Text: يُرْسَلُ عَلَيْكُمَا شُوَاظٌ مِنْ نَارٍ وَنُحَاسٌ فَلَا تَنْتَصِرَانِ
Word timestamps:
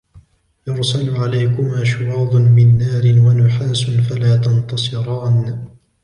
يُرْسَلُ 0.67 1.15
عَلَيْكُمَا 1.17 1.83
شُوَاظٌ 1.83 2.35
مِنْ 2.35 2.77
نَارٍ 2.77 3.03
وَنُحَاسٌ 3.19 3.85
فَلَا 3.89 4.37
تَنْتَصِرَانِ 4.37 5.65